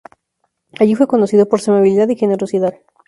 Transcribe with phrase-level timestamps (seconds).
[0.79, 2.73] Allí fue conocido por su amabilidad y generosidad.